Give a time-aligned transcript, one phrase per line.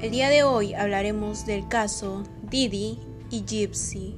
[0.00, 3.00] El día de hoy hablaremos del caso Didi
[3.32, 4.14] y Gypsy.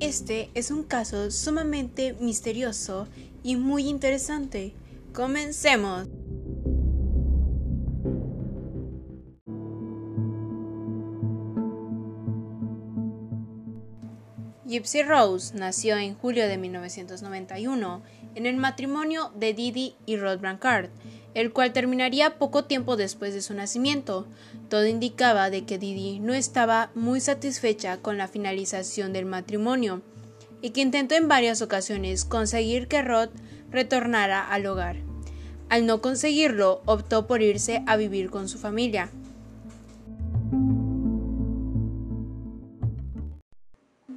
[0.00, 3.06] Este es un caso sumamente misterioso
[3.42, 4.72] y muy interesante.
[5.12, 6.08] Comencemos.
[14.70, 18.02] Gypsy Rose nació en julio de 1991
[18.36, 20.90] en el matrimonio de Didi y Rod Brancard,
[21.34, 24.28] el cual terminaría poco tiempo después de su nacimiento.
[24.68, 30.02] Todo indicaba de que Didi no estaba muy satisfecha con la finalización del matrimonio
[30.62, 33.30] y que intentó en varias ocasiones conseguir que Rod
[33.72, 34.98] retornara al hogar.
[35.68, 39.10] Al no conseguirlo, optó por irse a vivir con su familia.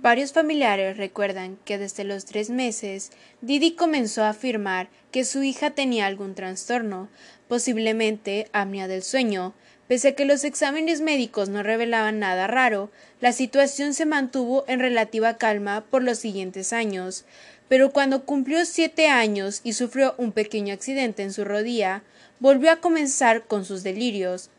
[0.03, 5.71] Varios familiares recuerdan que desde los tres meses Didi comenzó a afirmar que su hija
[5.71, 7.07] tenía algún trastorno,
[7.47, 9.53] posiblemente apnea del sueño.
[9.87, 14.81] Pese a que los exámenes médicos no revelaban nada raro, la situación se mantuvo en
[14.81, 17.23] relativa calma por los siguientes años.
[17.69, 22.03] Pero cuando cumplió siete años y sufrió un pequeño accidente en su rodilla,
[22.41, 24.49] volvió a comenzar con sus delirios.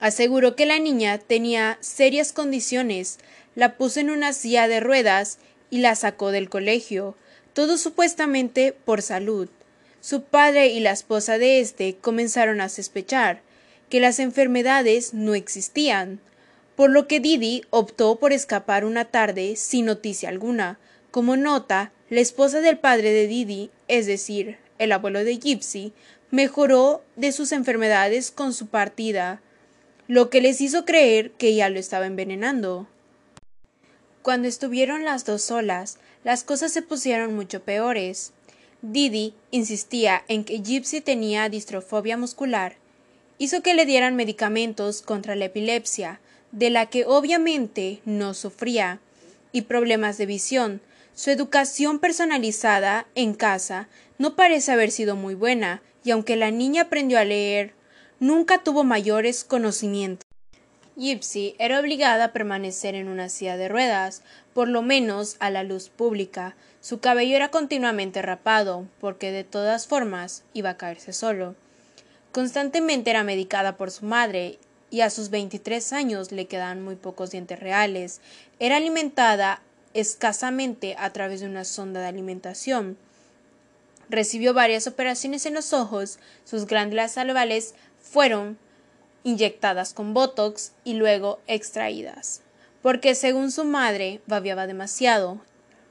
[0.00, 3.18] Aseguró que la niña tenía serias condiciones,
[3.54, 5.38] la puso en una silla de ruedas
[5.70, 7.16] y la sacó del colegio,
[7.52, 9.48] todo supuestamente por salud.
[10.00, 13.40] Su padre y la esposa de éste comenzaron a sospechar
[13.88, 16.20] que las enfermedades no existían,
[16.76, 20.78] por lo que Didi optó por escapar una tarde sin noticia alguna.
[21.10, 25.92] Como nota, la esposa del padre de Didi, es decir, el abuelo de Gypsy,
[26.30, 29.40] mejoró de sus enfermedades con su partida,
[30.08, 32.88] lo que les hizo creer que ella lo estaba envenenando.
[34.22, 38.32] Cuando estuvieron las dos solas, las cosas se pusieron mucho peores.
[38.80, 42.76] Didi insistía en que Gypsy tenía distrofobia muscular.
[43.36, 46.20] Hizo que le dieran medicamentos contra la epilepsia,
[46.52, 49.00] de la que obviamente no sufría,
[49.52, 50.80] y problemas de visión.
[51.14, 56.82] Su educación personalizada en casa no parece haber sido muy buena, y aunque la niña
[56.82, 57.74] aprendió a leer,
[58.20, 60.24] nunca tuvo mayores conocimientos.
[60.96, 65.62] Gypsy era obligada a permanecer en una silla de ruedas, por lo menos a la
[65.62, 66.56] luz pública.
[66.80, 71.54] Su cabello era continuamente rapado, porque de todas formas iba a caerse solo.
[72.32, 74.58] Constantemente era medicada por su madre,
[74.90, 78.20] y a sus 23 años le quedaban muy pocos dientes reales.
[78.58, 79.62] Era alimentada
[79.94, 82.96] escasamente a través de una sonda de alimentación.
[84.08, 87.74] Recibió varias operaciones en los ojos, sus glándulas salvales
[88.10, 88.58] fueron
[89.24, 92.42] inyectadas con Botox y luego extraídas.
[92.82, 95.40] Porque según su madre, babiaba demasiado.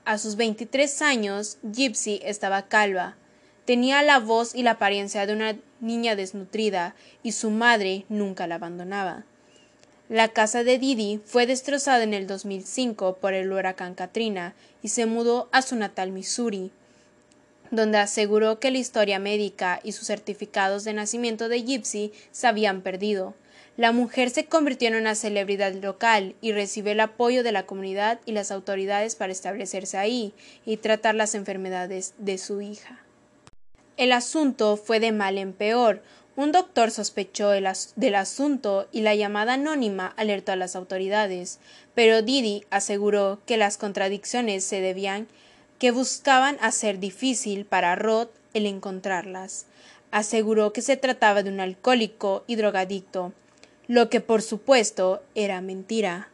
[0.05, 3.15] A sus 23 años, Gypsy estaba calva.
[3.65, 8.55] Tenía la voz y la apariencia de una niña desnutrida y su madre nunca la
[8.55, 9.25] abandonaba.
[10.09, 15.05] La casa de Didi fue destrozada en el 2005 por el huracán Katrina y se
[15.05, 16.71] mudó a su natal Missouri
[17.71, 22.81] donde aseguró que la historia médica y sus certificados de nacimiento de Gypsy se habían
[22.81, 23.35] perdido.
[23.77, 28.19] La mujer se convirtió en una celebridad local y recibió el apoyo de la comunidad
[28.25, 30.33] y las autoridades para establecerse ahí
[30.65, 33.03] y tratar las enfermedades de su hija.
[33.95, 36.01] El asunto fue de mal en peor.
[36.35, 41.59] Un doctor sospechó del asunto y la llamada anónima alertó a las autoridades,
[41.93, 45.27] pero Didi aseguró que las contradicciones se debían
[45.79, 49.65] que buscaban hacer difícil para Rod el encontrarlas.
[50.11, 53.33] Aseguró que se trataba de un alcohólico y drogadicto,
[53.87, 56.29] lo que por supuesto era mentira.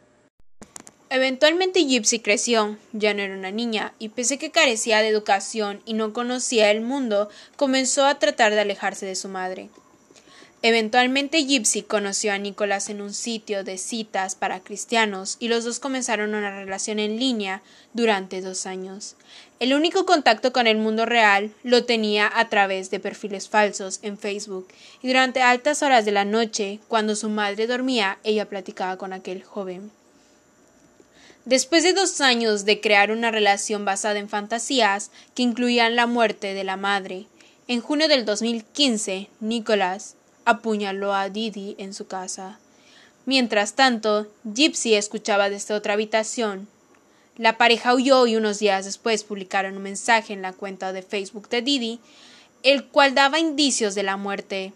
[1.10, 5.80] Eventualmente Gypsy creció, ya no era una niña, y pese a que carecía de educación
[5.84, 9.68] y no conocía el mundo, comenzó a tratar de alejarse de su madre.
[10.66, 15.78] Eventualmente Gypsy conoció a Nicholas en un sitio de citas para cristianos y los dos
[15.78, 17.60] comenzaron una relación en línea
[17.92, 19.16] durante dos años.
[19.60, 24.16] El único contacto con el mundo real lo tenía a través de perfiles falsos en
[24.16, 24.66] Facebook
[25.02, 29.44] y durante altas horas de la noche, cuando su madre dormía, ella platicaba con aquel
[29.44, 29.90] joven.
[31.44, 36.54] Después de dos años de crear una relación basada en fantasías que incluían la muerte
[36.54, 37.26] de la madre,
[37.68, 42.58] en junio del 2015, Nicholas apuñaló a Didi en su casa.
[43.26, 46.68] Mientras tanto, Gypsy escuchaba desde otra habitación.
[47.36, 51.48] La pareja huyó y unos días después publicaron un mensaje en la cuenta de Facebook
[51.48, 52.00] de Didi,
[52.62, 54.72] el cual daba indicios de la muerte.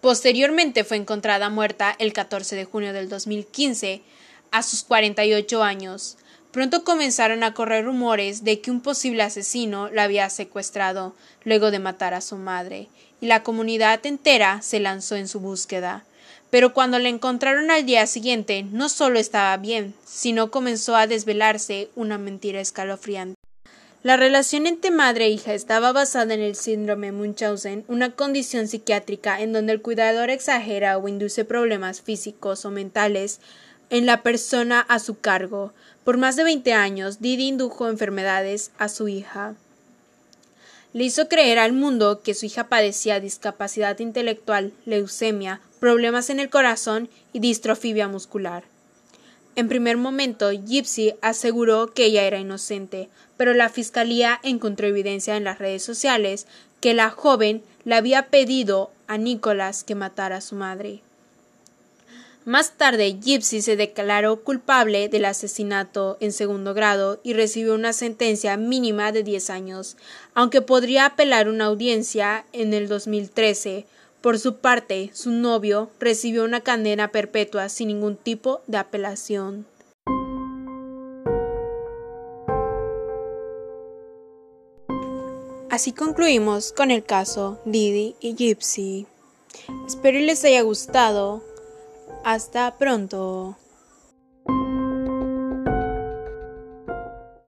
[0.00, 4.02] Posteriormente fue encontrada muerta el 14 de junio del 2015.
[4.50, 6.16] a sus 48 años.
[6.54, 11.12] Pronto comenzaron a correr rumores de que un posible asesino la había secuestrado
[11.42, 12.86] luego de matar a su madre,
[13.20, 16.04] y la comunidad entera se lanzó en su búsqueda.
[16.50, 21.88] Pero cuando la encontraron al día siguiente, no solo estaba bien, sino comenzó a desvelarse
[21.96, 23.34] una mentira escalofriante.
[24.04, 29.40] La relación entre madre e hija estaba basada en el síndrome Munchausen, una condición psiquiátrica
[29.40, 33.40] en donde el cuidador exagera o induce problemas físicos o mentales
[33.94, 35.72] en la persona a su cargo.
[36.02, 39.54] Por más de 20 años, Didi indujo enfermedades a su hija.
[40.92, 46.50] Le hizo creer al mundo que su hija padecía discapacidad intelectual, leucemia, problemas en el
[46.50, 48.64] corazón y distrofibia muscular.
[49.54, 55.44] En primer momento, Gypsy aseguró que ella era inocente, pero la fiscalía encontró evidencia en
[55.44, 56.48] las redes sociales
[56.80, 61.02] que la joven le había pedido a Nicholas que matara a su madre.
[62.46, 68.58] Más tarde, Gypsy se declaró culpable del asesinato en segundo grado y recibió una sentencia
[68.58, 69.96] mínima de 10 años,
[70.34, 73.86] aunque podría apelar una audiencia en el 2013.
[74.20, 79.66] Por su parte, su novio recibió una cadena perpetua sin ningún tipo de apelación.
[85.70, 89.06] Así concluimos con el caso Didi y Gypsy.
[89.86, 91.53] Espero les haya gustado.
[92.24, 93.56] Hasta pronto.